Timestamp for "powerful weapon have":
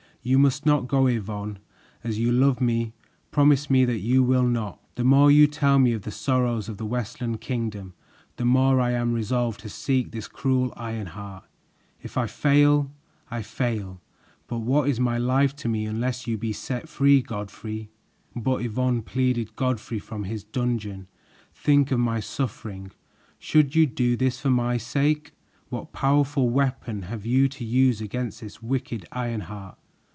25.93-27.25